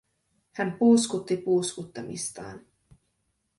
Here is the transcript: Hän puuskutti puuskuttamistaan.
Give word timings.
Hän 0.51 0.71
puuskutti 0.79 1.37
puuskuttamistaan. 1.37 2.65